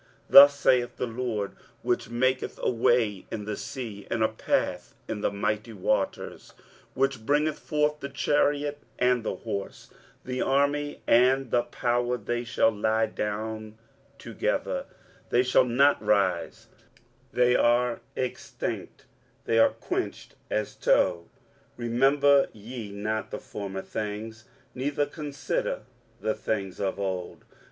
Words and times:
23:043:016 0.29 0.31
Thus 0.31 0.55
saith 0.59 0.95
the 0.97 1.05
LORD, 1.05 1.51
which 1.83 2.09
maketh 2.09 2.59
a 2.63 2.71
way 2.71 3.27
in 3.31 3.45
the 3.45 3.55
sea, 3.55 4.07
and 4.09 4.23
a 4.23 4.27
path 4.29 4.95
in 5.07 5.21
the 5.21 5.29
mighty 5.29 5.73
waters; 5.73 6.55
23:043:017 6.57 6.61
Which 6.95 7.25
bringeth 7.27 7.59
forth 7.59 7.99
the 7.99 8.09
chariot 8.09 8.79
and 8.97 9.23
horse, 9.23 9.91
the 10.25 10.41
army 10.41 11.03
and 11.05 11.51
the 11.51 11.61
power; 11.61 12.17
they 12.17 12.43
shall 12.43 12.71
lie 12.71 13.05
down 13.05 13.77
together, 14.17 14.85
they 15.29 15.43
shall 15.43 15.65
not 15.65 16.03
rise: 16.03 16.65
they 17.31 17.55
are 17.55 17.99
extinct, 18.15 19.05
they 19.45 19.59
are 19.59 19.69
quenched 19.69 20.33
as 20.49 20.73
tow. 20.73 21.29
23:043:018 21.77 21.77
Remember 21.77 22.47
ye 22.53 22.91
not 22.91 23.29
the 23.29 23.37
former 23.39 23.83
things, 23.83 24.45
neither 24.73 25.05
consider 25.05 25.83
the 26.19 26.33
things 26.33 26.79
of 26.79 26.99
old. 26.99 27.45